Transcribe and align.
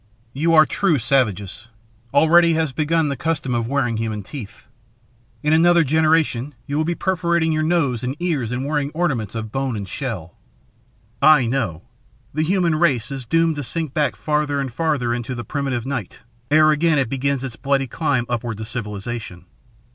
"You 0.33 0.55
are 0.55 0.65
true 0.65 0.97
savages. 0.97 1.67
Already 2.11 2.53
has 2.55 2.71
begun 2.73 3.09
the 3.09 3.15
custom 3.15 3.53
of 3.53 3.67
wearing 3.67 3.97
human 3.97 4.23
teeth. 4.23 4.65
In 5.43 5.53
another 5.53 5.83
generation 5.83 6.55
you 6.65 6.75
will 6.77 6.83
be 6.85 6.95
perforating 6.95 7.51
your 7.51 7.61
noses 7.61 8.03
and 8.03 8.15
ears 8.19 8.51
and 8.51 8.65
wearing 8.65 8.89
ornaments 8.95 9.35
of 9.35 9.51
bone 9.51 9.77
and 9.77 9.87
shell. 9.87 10.33
I 11.21 11.45
know. 11.45 11.83
The 12.33 12.41
human 12.41 12.73
race 12.77 13.11
is 13.11 13.25
doomed 13.27 13.57
to 13.57 13.63
sink 13.63 13.93
back 13.93 14.15
farther 14.15 14.59
and 14.59 14.73
farther 14.73 15.13
into 15.13 15.35
the 15.35 15.43
primitive 15.43 15.85
night 15.85 16.21
ere 16.49 16.71
again 16.71 16.97
it 16.97 17.07
begins 17.07 17.43
its 17.43 17.55
bloody 17.55 17.85
climb 17.85 18.25
upward 18.27 18.57
to 18.57 18.65
civilization. 18.65 19.45